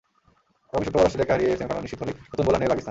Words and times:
আগামী 0.69 0.79
শুক্রবার 0.79 1.05
অস্ট্রেলিয়াকে 1.05 1.33
হারিয়ে 1.35 1.51
সেমিফাইনাল 1.59 1.83
নিশ্চিত 1.85 1.99
হলেই 2.03 2.15
নতুন 2.31 2.45
বোলার 2.45 2.59
নেবে 2.61 2.69
পাকিস্তান। 2.71 2.79